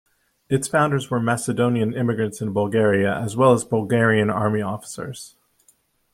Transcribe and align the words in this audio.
Its 0.49 0.67
founders 0.67 1.11
were 1.11 1.19
Macedonian 1.19 1.93
immigrants 1.93 2.41
in 2.41 2.53
Bulgaria 2.53 3.15
as 3.19 3.37
well 3.37 3.53
as 3.53 3.63
Bulgarian 3.63 4.31
army 4.31 4.59
officers. 4.63 5.35